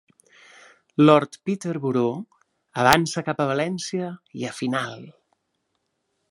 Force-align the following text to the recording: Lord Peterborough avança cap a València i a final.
Lord 1.09 1.37
Peterborough 1.49 2.23
avança 2.85 3.23
cap 3.31 3.45
a 3.45 3.47
València 3.53 4.09
i 4.41 4.49
a 4.49 4.55
final. 4.63 5.07